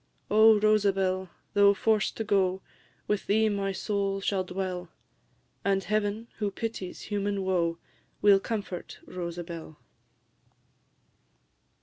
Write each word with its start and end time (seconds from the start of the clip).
"O 0.31 0.57
Rosabel! 0.59 1.29
though 1.53 1.75
forced 1.75 2.17
to 2.17 2.23
go, 2.23 2.63
With 3.07 3.27
thee 3.27 3.49
my 3.49 3.71
soul 3.71 4.19
shall 4.19 4.43
dwell, 4.43 4.89
And 5.63 5.83
Heaven, 5.83 6.27
who 6.39 6.49
pities 6.49 7.01
human 7.01 7.43
woe, 7.43 7.77
Will 8.19 8.39
comfort 8.39 8.97
Rosabel!" 9.05 9.77